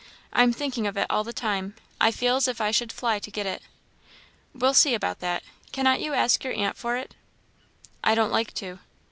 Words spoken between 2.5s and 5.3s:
I should fly to get it!" "We'll see about